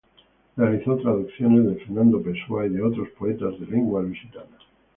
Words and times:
Realizó 0.57 0.97
traducciones, 0.97 1.63
de 1.63 1.75
Fernando 1.85 2.23
Pessoa 2.23 2.65
y 2.65 2.69
de 2.69 2.81
otros 2.81 3.07
poetas 3.19 3.59
de 3.59 3.67
lengua 3.67 4.01
lusitana. 4.01 4.57